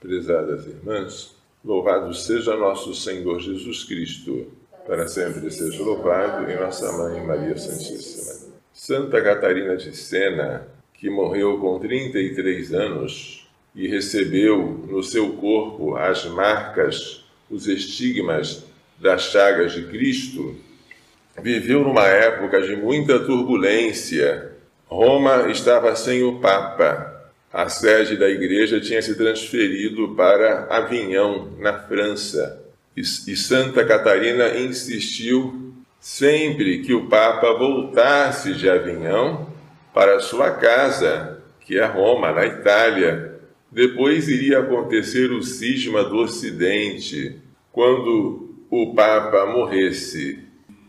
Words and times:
Prezadas 0.00 0.66
irmãs, 0.66 1.36
louvado 1.62 2.14
seja 2.14 2.56
nosso 2.56 2.94
Senhor 2.94 3.38
Jesus 3.38 3.84
Cristo, 3.84 4.46
para 4.86 5.06
sempre 5.06 5.50
seja 5.50 5.82
louvado, 5.82 6.50
e 6.50 6.56
nossa 6.56 6.90
Mãe 6.90 7.22
Maria 7.22 7.54
Santíssima. 7.58 8.48
Santa 8.72 9.20
Catarina 9.20 9.76
de 9.76 9.94
Sena, 9.94 10.66
que 10.94 11.10
morreu 11.10 11.58
com 11.58 11.78
33 11.78 12.72
anos 12.72 13.46
e 13.74 13.86
recebeu 13.88 14.86
no 14.88 15.02
seu 15.02 15.34
corpo 15.34 15.94
as 15.94 16.24
marcas, 16.24 17.22
os 17.50 17.68
estigmas 17.68 18.64
das 18.98 19.24
chagas 19.24 19.72
de 19.72 19.82
Cristo, 19.82 20.56
viveu 21.42 21.82
numa 21.82 22.06
época 22.06 22.62
de 22.62 22.74
muita 22.74 23.18
turbulência. 23.20 24.52
Roma 24.86 25.50
estava 25.50 25.94
sem 25.94 26.22
o 26.22 26.40
Papa 26.40 27.19
a 27.52 27.68
sede 27.68 28.16
da 28.16 28.28
igreja 28.28 28.80
tinha 28.80 29.02
se 29.02 29.16
transferido 29.16 30.14
para 30.14 30.66
Avignon, 30.70 31.48
na 31.58 31.80
França, 31.80 32.64
e, 32.96 33.04
Santa 33.04 33.84
Catarina 33.84 34.56
insistiu 34.58 35.72
sempre 35.98 36.80
que 36.80 36.92
o 36.92 37.08
Papa 37.08 37.54
voltasse 37.54 38.54
de 38.54 38.68
Avignon 38.68 39.46
para 39.92 40.20
sua 40.20 40.50
casa, 40.50 41.42
que 41.60 41.78
é 41.78 41.84
Roma, 41.84 42.32
na 42.32 42.46
Itália. 42.46 43.40
Depois 43.70 44.28
iria 44.28 44.58
acontecer 44.60 45.30
o 45.32 45.42
cisma 45.42 46.04
do 46.04 46.18
Ocidente, 46.18 47.36
quando 47.72 48.54
o 48.70 48.94
Papa 48.94 49.46
morresse, 49.46 50.38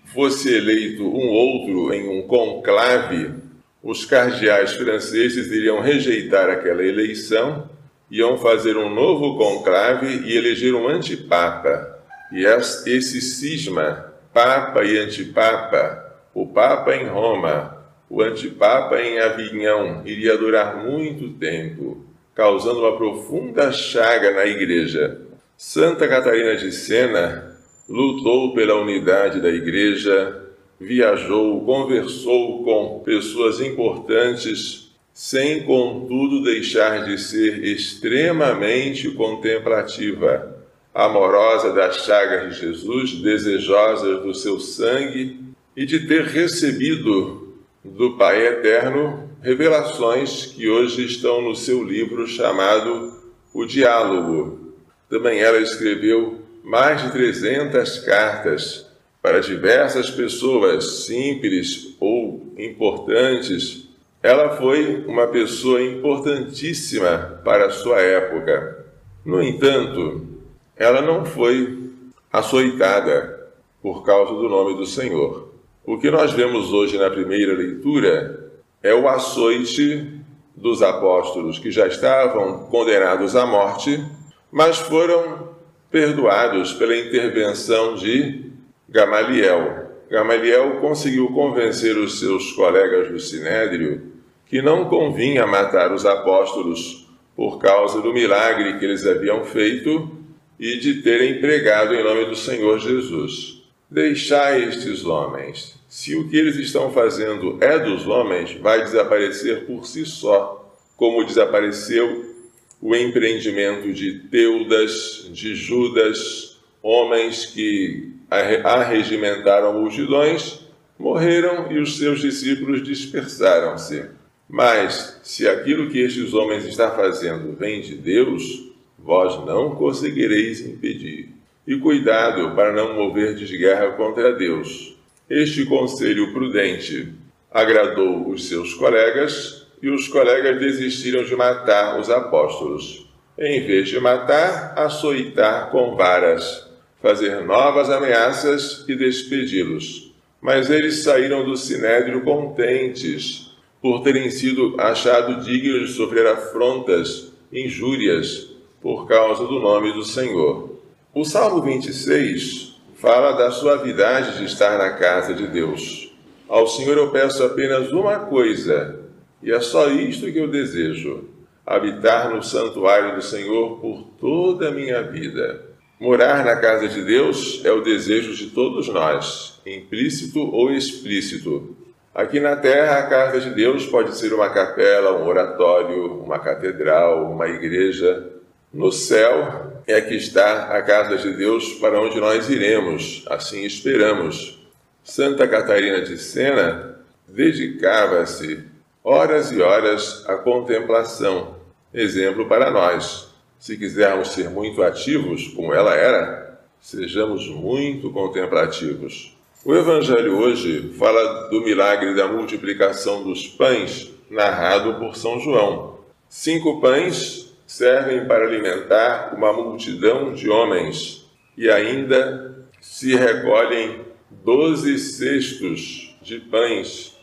fosse 0.05 0.54
eleito 0.54 1.04
um 1.04 1.28
outro 1.28 1.94
em 1.94 2.10
um 2.10 2.28
conclave 2.28 3.41
os 3.84 4.05
cardeais 4.05 4.73
franceses 4.73 5.52
iriam 5.52 5.80
rejeitar 5.80 6.49
aquela 6.49 6.84
eleição, 6.84 7.70
iam 8.09 8.38
fazer 8.38 8.77
um 8.77 8.94
novo 8.94 9.38
conclave 9.38 10.07
e 10.26 10.38
eleger 10.38 10.76
um 10.76 10.88
antipapa. 10.88 11.99
E 12.32 12.46
esse 12.46 13.21
cisma, 13.21 14.13
papa 14.34 14.84
e 14.84 14.98
antipapa, 14.98 16.15
o 16.34 16.46
papa 16.48 16.96
em 16.96 17.07
Roma, 17.07 17.77
o 18.10 18.21
antipapa 18.21 19.01
em 19.01 19.20
Avignon, 19.20 20.01
iria 20.05 20.38
durar 20.38 20.77
muito 20.77 21.29
tempo, 21.29 22.05
causando 22.35 22.79
uma 22.79 22.98
profunda 22.98 23.71
chaga 23.71 24.32
na 24.32 24.45
igreja. 24.45 25.20
Santa 25.57 26.07
Catarina 26.07 26.55
de 26.55 26.71
Sena 26.71 27.57
lutou 27.88 28.54
pela 28.54 28.76
unidade 28.76 29.41
da 29.41 29.49
igreja, 29.49 30.41
viajou, 30.82 31.63
conversou 31.63 32.63
com 32.63 33.04
pessoas 33.05 33.62
importantes, 33.62 34.90
sem 35.13 35.62
contudo 35.63 36.43
deixar 36.43 37.05
de 37.05 37.20
ser 37.20 37.63
extremamente 37.63 39.12
contemplativa, 39.12 40.57
amorosa 40.91 41.71
das 41.71 42.04
chagas 42.04 42.55
de 42.55 42.62
Jesus, 42.62 43.12
desejosa 43.21 44.21
do 44.21 44.34
seu 44.34 44.60
sangue 44.60 45.40
e 45.77 45.85
de 45.85 46.07
ter 46.07 46.23
recebido 46.23 47.54
do 47.85 48.18
Pai 48.18 48.43
Eterno 48.48 49.29
revelações 49.40 50.48
que 50.48 50.68
hoje 50.68 51.05
estão 51.05 51.43
no 51.43 51.55
seu 51.55 51.84
livro 51.84 52.26
chamado 52.26 53.21
O 53.54 53.66
Diálogo. 53.66 54.73
Também 55.07 55.41
ela 55.41 55.60
escreveu 55.60 56.41
mais 56.63 57.04
de 57.04 57.12
300 57.12 57.99
cartas 57.99 58.91
para 59.22 59.40
diversas 59.40 60.10
pessoas 60.10 61.05
simples 61.05 61.96
ou 62.00 62.54
importantes, 62.58 63.88
ela 64.22 64.58
foi 64.58 65.06
uma 65.08 65.28
pessoa 65.28 65.81
importantíssima 65.81 67.40
para 67.44 67.68
a 67.68 67.72
sua 67.72 68.00
época. 68.00 68.86
No 69.24 69.41
entanto, 69.41 70.28
ela 70.75 71.02
não 71.02 71.25
foi 71.25 71.91
açoitada 72.31 73.50
por 73.81 74.03
causa 74.03 74.34
do 74.34 74.50
nome 74.50 74.75
do 74.75 74.86
Senhor. 74.86 75.52
O 75.85 75.97
que 75.97 76.09
nós 76.09 76.31
vemos 76.31 76.72
hoje 76.72 76.97
na 76.97 77.09
primeira 77.09 77.53
leitura 77.53 78.51
é 78.81 78.94
o 78.94 79.07
açoite 79.07 80.19
dos 80.56 80.81
apóstolos 80.81 81.59
que 81.59 81.72
já 81.72 81.88
estavam 81.88 82.66
condenados 82.66 83.35
à 83.35 83.45
morte, 83.45 84.03
mas 84.51 84.78
foram 84.78 85.50
perdoados 85.90 86.74
pela 86.74 86.95
intervenção 86.95 87.95
de 87.95 88.50
Gamaliel. 88.91 89.90
Gamaliel 90.09 90.81
conseguiu 90.81 91.29
convencer 91.29 91.97
os 91.97 92.19
seus 92.19 92.52
colegas 92.52 93.09
do 93.09 93.19
Sinédrio 93.19 94.12
que 94.46 94.62
não 94.62 94.90
convinha 94.90 95.47
matar 95.47 95.94
os 95.94 96.06
apóstolos 96.06 97.07
por 97.34 97.57
causa 97.57 98.01
do 98.01 98.13
milagre 98.13 98.78
que 98.78 98.84
eles 98.84 99.07
haviam 99.07 99.46
feito 99.46 100.12
e 100.59 100.78
de 100.78 101.01
terem 101.01 101.40
pregado 101.40 101.96
em 101.96 102.03
nome 102.03 102.25
do 102.25 102.35
Senhor 102.35 102.78
Jesus. 102.80 103.63
Deixai 103.90 104.66
estes 104.66 105.06
homens. 105.06 105.80
Se 105.88 106.13
o 106.18 106.30
que 106.30 106.35
eles 106.35 106.57
estão 106.57 106.91
fazendo 106.91 107.57
é 107.62 107.80
dos 107.80 108.06
homens, 108.06 108.53
vai 108.56 108.84
desaparecer 108.84 109.66
por 109.66 109.85
si 109.85 110.06
só, 110.06 110.75
como 110.97 111.24
desapareceu 111.24 112.35
o 112.81 112.94
empreendimento 112.94 113.94
de 113.94 114.19
Teudas, 114.30 115.30
de 115.31 115.56
Judas, 115.56 116.59
homens 116.84 117.46
que 117.46 118.10
arregimentaram 118.31 119.74
multidões, 119.74 120.62
morreram 120.97 121.69
e 121.69 121.80
os 121.80 121.97
seus 121.97 122.22
discípulos 122.22 122.81
dispersaram-se. 122.81 124.06
Mas, 124.47 125.19
se 125.24 125.47
aquilo 125.47 125.90
que 125.90 126.00
estes 126.00 126.34
homens 126.34 126.66
estão 126.66 126.96
fazendo 126.96 127.56
vem 127.58 127.81
de 127.81 127.96
Deus, 127.96 128.72
vós 128.97 129.46
não 129.46 129.75
conseguireis 129.75 130.66
impedir. 130.66 131.30
E 131.68 131.78
cuidado 131.78 132.56
para 132.56 132.72
não 132.72 132.96
moverdes 132.96 133.52
guerra 133.52 133.92
contra 133.92 134.34
Deus. 134.34 134.98
Este 135.30 135.66
conselho 135.66 136.34
prudente 136.34 137.13
agradou 137.50 138.30
os 138.30 138.48
seus 138.48 138.74
colegas 138.74 139.68
e 139.81 139.90
os 139.90 140.08
colegas 140.08 140.59
desistiram 140.59 141.24
de 141.24 141.36
matar 141.36 142.00
os 142.00 142.09
apóstolos. 142.09 143.08
Em 143.38 143.66
vez 143.66 143.90
de 143.90 144.00
matar, 144.00 144.74
açoitar 144.78 145.69
com 145.72 145.96
varas 145.96 146.70
fazer 147.01 147.44
novas 147.44 147.89
ameaças 147.89 148.85
e 148.88 148.95
despedi-los. 148.95 150.13
Mas 150.39 150.69
eles 150.69 151.03
saíram 151.03 151.44
do 151.44 151.57
sinédrio 151.57 152.22
contentes 152.22 153.51
por 153.81 154.03
terem 154.03 154.29
sido 154.29 154.79
achados 154.79 155.45
dignos 155.45 155.89
de 155.89 155.95
sofrer 155.95 156.28
afrontas, 156.28 157.31
injúrias, 157.51 158.51
por 158.79 159.07
causa 159.07 159.45
do 159.45 159.59
nome 159.59 159.94
do 159.94 160.03
Senhor. 160.03 160.79
O 161.13 161.25
Salmo 161.25 161.62
26 161.62 162.75
fala 162.95 163.31
da 163.31 163.50
suavidade 163.51 164.38
de 164.38 164.45
estar 164.45 164.78
na 164.78 164.91
casa 164.91 165.33
de 165.33 165.47
Deus. 165.47 166.12
Ao 166.47 166.68
Senhor 166.68 166.97
eu 166.97 167.09
peço 167.09 167.44
apenas 167.44 167.91
uma 167.91 168.19
coisa, 168.19 169.00
e 169.41 169.51
é 169.51 169.59
só 169.59 169.89
isto 169.89 170.31
que 170.31 170.38
eu 170.38 170.47
desejo: 170.47 171.25
habitar 171.66 172.29
no 172.33 172.44
santuário 172.44 173.16
do 173.16 173.22
Senhor 173.22 173.79
por 173.79 174.03
toda 174.19 174.69
a 174.69 174.72
minha 174.72 175.01
vida 175.01 175.70
Morar 176.01 176.44
na 176.44 176.56
casa 176.56 176.88
de 176.88 177.03
Deus 177.03 177.62
é 177.63 177.72
o 177.72 177.81
desejo 177.81 178.34
de 178.34 178.47
todos 178.47 178.88
nós, 178.88 179.62
implícito 179.63 180.39
ou 180.39 180.72
explícito. 180.72 181.78
Aqui 182.12 182.39
na 182.39 182.56
terra, 182.56 182.97
a 182.97 183.03
casa 183.07 183.39
de 183.39 183.51
Deus 183.51 183.85
pode 183.85 184.17
ser 184.17 184.34
uma 184.34 184.50
capela, 184.50 185.16
um 185.22 185.28
oratório, 185.28 186.19
uma 186.23 186.39
catedral, 186.39 187.31
uma 187.31 187.47
igreja. 187.47 188.31
No 188.73 188.91
céu 188.91 189.73
é 189.85 190.01
que 190.01 190.16
está 190.16 190.75
a 190.75 190.81
casa 190.81 191.17
de 191.17 191.38
Deus 191.38 191.75
para 191.75 192.01
onde 192.01 192.19
nós 192.19 192.50
iremos, 192.50 193.23
assim 193.29 193.63
esperamos. 193.63 194.59
Santa 195.03 195.47
Catarina 195.47 196.01
de 196.01 196.18
Sena 196.18 196.97
dedicava-se 197.28 198.66
horas 199.03 199.51
e 199.51 199.62
horas 199.62 200.28
à 200.28 200.33
contemplação, 200.33 201.57
exemplo 201.94 202.47
para 202.47 202.72
nós. 202.72 203.31
Se 203.61 203.77
quisermos 203.77 204.30
ser 204.30 204.50
muito 204.50 204.81
ativos, 204.81 205.50
como 205.50 205.71
ela 205.71 205.94
era, 205.94 206.59
sejamos 206.81 207.47
muito 207.47 208.09
contemplativos. 208.09 209.38
O 209.63 209.75
Evangelho 209.75 210.36
hoje 210.39 210.91
fala 210.97 211.47
do 211.47 211.62
milagre 211.62 212.15
da 212.15 212.27
multiplicação 212.27 213.24
dos 213.24 213.45
pães, 213.45 214.09
narrado 214.31 214.95
por 214.95 215.15
São 215.15 215.39
João. 215.39 216.00
Cinco 216.27 216.81
pães 216.81 217.53
servem 217.68 218.25
para 218.25 218.47
alimentar 218.47 219.36
uma 219.38 219.53
multidão 219.53 220.33
de 220.33 220.50
homens 220.50 221.30
e 221.56 221.69
ainda 221.69 222.65
se 222.81 223.15
recolhem 223.15 224.01
doze 224.44 224.97
cestos 224.97 226.18
de 226.19 226.39
pães. 226.39 227.15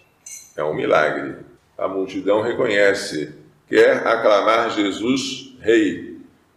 É 0.56 0.62
um 0.62 0.72
milagre. 0.72 1.34
A 1.76 1.88
multidão 1.88 2.42
reconhece, 2.42 3.34
quer 3.68 4.06
aclamar 4.06 4.70
Jesus 4.70 5.48
Rei, 5.60 6.07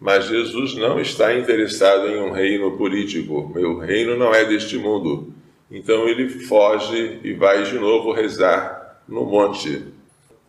mas 0.01 0.25
Jesus 0.25 0.73
não 0.73 0.99
está 0.99 1.37
interessado 1.37 2.07
em 2.07 2.19
um 2.19 2.31
reino 2.31 2.75
político. 2.75 3.51
Meu 3.53 3.77
reino 3.77 4.17
não 4.17 4.33
é 4.33 4.43
deste 4.43 4.75
mundo. 4.75 5.31
Então 5.69 6.07
ele 6.09 6.27
foge 6.27 7.19
e 7.23 7.33
vai 7.33 7.61
de 7.63 7.77
novo 7.77 8.11
rezar 8.11 8.99
no 9.07 9.23
monte. 9.23 9.85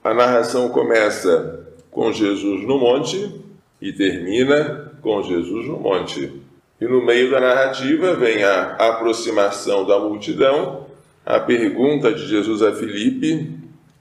A 0.02 0.14
narração 0.14 0.70
começa 0.70 1.68
com 1.90 2.10
Jesus 2.10 2.66
no 2.66 2.78
monte 2.78 3.30
e 3.78 3.92
termina 3.92 4.90
com 5.02 5.22
Jesus 5.22 5.66
no 5.66 5.78
monte. 5.78 6.32
E 6.80 6.86
no 6.86 7.04
meio 7.04 7.30
da 7.30 7.38
narrativa 7.38 8.14
vem 8.14 8.42
a 8.42 8.70
aproximação 8.76 9.84
da 9.86 10.00
multidão, 10.00 10.86
a 11.26 11.38
pergunta 11.38 12.10
de 12.10 12.26
Jesus 12.26 12.62
a 12.62 12.72
Filipe: 12.72 13.50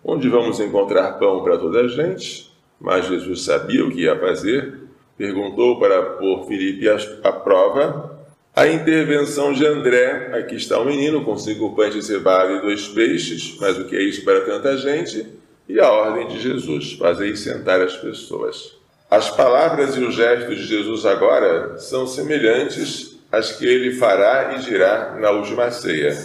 onde 0.01 0.29
vamos 0.29 0.61
encontrar 0.61 1.19
pão 1.19 1.43
para 1.43 1.57
toda 1.57 1.81
a 1.81 1.87
gente? 1.89 2.49
Mas 2.79 3.05
Jesus 3.05 3.43
sabia 3.43 3.85
o 3.85 3.91
que 3.91 4.03
ia 4.03 4.17
fazer, 4.17 4.80
perguntou 5.21 5.79
para 5.79 6.01
pôr 6.01 6.47
Filipe 6.47 6.89
à 7.23 7.31
prova. 7.31 8.19
A 8.55 8.67
intervenção 8.67 9.53
de 9.53 9.63
André, 9.63 10.31
aqui 10.33 10.55
está 10.55 10.79
o 10.79 10.81
um 10.81 10.85
menino 10.85 11.23
com 11.23 11.37
cinco 11.37 11.75
pães 11.75 11.93
de 11.93 12.03
cevada 12.03 12.51
e 12.53 12.61
dois 12.61 12.87
peixes, 12.87 13.55
mas 13.59 13.77
o 13.77 13.85
que 13.85 13.95
é 13.95 14.01
isso 14.01 14.25
para 14.25 14.41
tanta 14.41 14.75
gente? 14.77 15.27
E 15.69 15.79
a 15.79 15.91
ordem 15.91 16.27
de 16.27 16.39
Jesus, 16.39 16.93
fazei 16.93 17.35
sentar 17.35 17.79
as 17.79 17.95
pessoas. 17.95 18.75
As 19.11 19.29
palavras 19.29 19.95
e 19.95 19.99
os 19.99 20.15
gestos 20.15 20.57
de 20.57 20.63
Jesus 20.65 21.05
agora 21.05 21.77
são 21.77 22.07
semelhantes 22.07 23.19
às 23.31 23.51
que 23.51 23.65
ele 23.65 23.93
fará 23.93 24.55
e 24.57 24.61
dirá 24.63 25.17
na 25.19 25.29
última 25.29 25.69
ceia. 25.69 26.17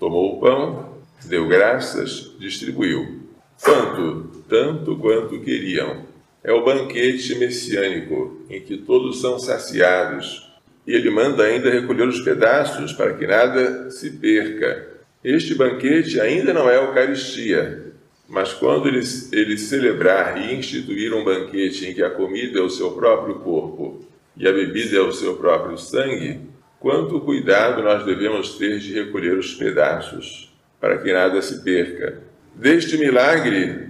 Tomou 0.00 0.34
o 0.34 0.40
pão, 0.40 0.98
deu 1.24 1.46
graças, 1.46 2.32
distribuiu. 2.38 3.22
Quanto? 3.62 4.42
Tanto 4.48 4.96
quanto 4.96 5.40
queriam. 5.40 6.07
É 6.42 6.52
o 6.52 6.64
banquete 6.64 7.34
messiânico, 7.34 8.46
em 8.48 8.60
que 8.60 8.76
todos 8.78 9.20
são 9.20 9.38
saciados, 9.38 10.48
e 10.86 10.94
ele 10.94 11.10
manda 11.10 11.44
ainda 11.44 11.70
recolher 11.70 12.08
os 12.08 12.20
pedaços 12.20 12.92
para 12.92 13.14
que 13.14 13.26
nada 13.26 13.90
se 13.90 14.10
perca. 14.10 14.88
Este 15.22 15.54
banquete 15.54 16.20
ainda 16.20 16.54
não 16.54 16.70
é 16.70 16.76
Eucaristia, 16.76 17.92
mas 18.28 18.52
quando 18.52 18.88
ele, 18.88 19.02
ele 19.32 19.58
celebrar 19.58 20.40
e 20.40 20.54
instituir 20.54 21.12
um 21.12 21.24
banquete 21.24 21.86
em 21.86 21.94
que 21.94 22.02
a 22.02 22.10
comida 22.10 22.58
é 22.58 22.62
o 22.62 22.70
seu 22.70 22.92
próprio 22.92 23.36
corpo 23.36 24.06
e 24.36 24.46
a 24.46 24.52
bebida 24.52 24.96
é 24.96 25.00
o 25.00 25.12
seu 25.12 25.36
próprio 25.36 25.76
sangue, 25.76 26.40
quanto 26.78 27.20
cuidado 27.20 27.82
nós 27.82 28.04
devemos 28.04 28.56
ter 28.56 28.78
de 28.78 28.92
recolher 28.94 29.36
os 29.36 29.54
pedaços, 29.54 30.54
para 30.80 30.98
que 30.98 31.12
nada 31.12 31.42
se 31.42 31.62
perca. 31.64 32.22
Deste 32.54 32.96
milagre, 32.96 33.87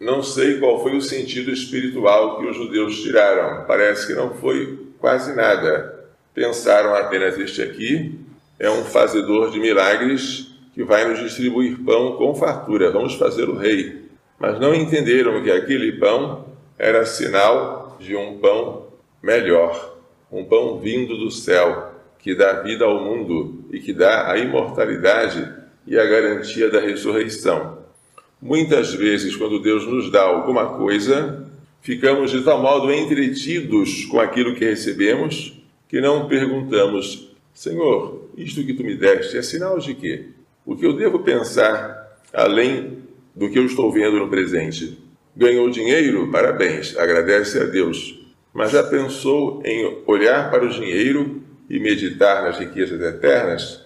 não 0.00 0.22
sei 0.22 0.58
qual 0.58 0.82
foi 0.82 0.96
o 0.96 1.02
sentido 1.02 1.50
espiritual 1.50 2.38
que 2.38 2.46
os 2.46 2.56
judeus 2.56 3.02
tiraram. 3.02 3.66
Parece 3.66 4.06
que 4.06 4.14
não 4.14 4.32
foi 4.32 4.86
quase 4.98 5.36
nada. 5.36 6.08
Pensaram 6.34 6.94
apenas: 6.94 7.38
este 7.38 7.60
aqui 7.60 8.18
é 8.58 8.70
um 8.70 8.82
fazedor 8.84 9.50
de 9.50 9.60
milagres 9.60 10.46
que 10.72 10.82
vai 10.82 11.06
nos 11.06 11.18
distribuir 11.18 11.78
pão 11.84 12.16
com 12.16 12.34
fartura, 12.34 12.90
vamos 12.90 13.14
fazer 13.14 13.48
o 13.48 13.56
rei. 13.56 14.08
Mas 14.38 14.58
não 14.58 14.74
entenderam 14.74 15.42
que 15.42 15.50
aquele 15.50 15.92
pão 15.92 16.46
era 16.78 17.04
sinal 17.04 17.98
de 18.00 18.16
um 18.16 18.38
pão 18.38 18.86
melhor, 19.22 19.98
um 20.32 20.44
pão 20.44 20.78
vindo 20.78 21.18
do 21.18 21.30
céu, 21.30 21.92
que 22.18 22.34
dá 22.34 22.54
vida 22.62 22.86
ao 22.86 23.04
mundo 23.04 23.64
e 23.70 23.80
que 23.80 23.92
dá 23.92 24.30
a 24.30 24.38
imortalidade 24.38 25.46
e 25.86 25.98
a 25.98 26.06
garantia 26.06 26.70
da 26.70 26.80
ressurreição. 26.80 27.79
Muitas 28.42 28.94
vezes, 28.94 29.36
quando 29.36 29.60
Deus 29.60 29.86
nos 29.86 30.10
dá 30.10 30.22
alguma 30.22 30.78
coisa, 30.78 31.46
ficamos 31.82 32.30
de 32.30 32.42
tal 32.42 32.62
modo 32.62 32.90
entretidos 32.90 34.06
com 34.06 34.18
aquilo 34.18 34.54
que 34.54 34.64
recebemos 34.64 35.60
que 35.86 36.00
não 36.00 36.26
perguntamos: 36.26 37.30
Senhor, 37.52 38.30
isto 38.36 38.64
que 38.64 38.72
tu 38.72 38.82
me 38.82 38.94
deste 38.94 39.36
é 39.36 39.42
sinal 39.42 39.78
de 39.78 39.94
quê? 39.94 40.28
O 40.64 40.74
que 40.74 40.86
eu 40.86 40.94
devo 40.94 41.18
pensar 41.18 42.18
além 42.32 42.98
do 43.34 43.50
que 43.50 43.58
eu 43.58 43.66
estou 43.66 43.92
vendo 43.92 44.18
no 44.18 44.28
presente? 44.28 44.98
Ganhou 45.36 45.68
dinheiro? 45.68 46.30
Parabéns, 46.30 46.96
agradece 46.96 47.58
a 47.58 47.64
Deus. 47.64 48.18
Mas 48.54 48.72
já 48.72 48.82
pensou 48.82 49.62
em 49.64 50.02
olhar 50.06 50.50
para 50.50 50.64
o 50.64 50.68
dinheiro 50.68 51.42
e 51.68 51.78
meditar 51.78 52.42
nas 52.42 52.58
riquezas 52.58 53.00
eternas? 53.00 53.84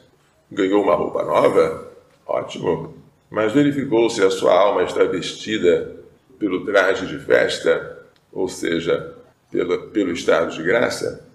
Ganhou 0.50 0.82
uma 0.82 0.94
roupa 0.94 1.24
nova? 1.24 1.90
Ótimo. 2.26 3.03
Mas 3.34 3.52
verificou 3.52 4.08
se 4.08 4.22
a 4.22 4.30
sua 4.30 4.54
alma 4.54 4.84
está 4.84 5.02
vestida 5.02 5.96
pelo 6.38 6.64
traje 6.64 7.04
de 7.04 7.18
festa, 7.18 7.98
ou 8.32 8.46
seja, 8.46 9.12
pelo, 9.50 9.88
pelo 9.88 10.12
estado 10.12 10.54
de 10.54 10.62
graça? 10.62 11.28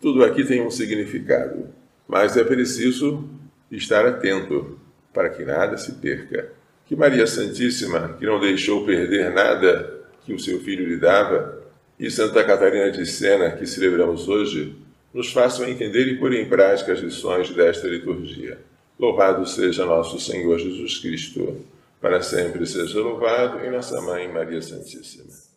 Tudo 0.00 0.24
aqui 0.24 0.42
tem 0.44 0.66
um 0.66 0.70
significado, 0.70 1.68
mas 2.08 2.38
é 2.38 2.42
preciso 2.42 3.28
estar 3.70 4.06
atento 4.06 4.80
para 5.12 5.28
que 5.28 5.44
nada 5.44 5.76
se 5.76 5.92
perca. 5.92 6.52
Que 6.86 6.96
Maria 6.96 7.26
Santíssima, 7.26 8.16
que 8.18 8.24
não 8.24 8.40
deixou 8.40 8.86
perder 8.86 9.30
nada 9.30 10.00
que 10.24 10.32
o 10.32 10.38
seu 10.38 10.58
filho 10.60 10.88
lhe 10.88 10.96
dava, 10.96 11.62
e 11.98 12.10
Santa 12.10 12.42
Catarina 12.42 12.90
de 12.90 13.04
Sena, 13.04 13.50
que 13.50 13.66
celebramos 13.66 14.26
hoje, 14.26 14.74
nos 15.12 15.30
façam 15.30 15.68
entender 15.68 16.06
e 16.06 16.16
pôr 16.16 16.32
em 16.32 16.48
prática 16.48 16.94
as 16.94 17.00
lições 17.00 17.50
desta 17.50 17.86
liturgia. 17.86 18.69
Louvado 19.00 19.46
seja 19.46 19.86
nosso 19.86 20.20
Senhor 20.20 20.58
Jesus 20.58 20.98
Cristo, 20.98 21.64
para 22.02 22.22
sempre 22.22 22.66
seja 22.66 23.00
louvado, 23.00 23.64
e 23.64 23.70
nossa 23.70 23.98
Mãe 24.02 24.30
Maria 24.30 24.60
Santíssima. 24.60 25.49